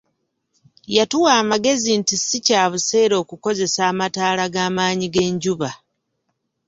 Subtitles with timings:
[0.95, 5.69] Yatuwa amagezi nti si kya buseere okukozesa amataala g'amaanyi g'enjuba.